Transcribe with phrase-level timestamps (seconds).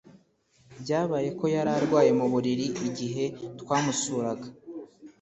[0.81, 3.25] Byabaye ko yari arwaye mu buriri igihe
[3.59, 4.47] twamusuraga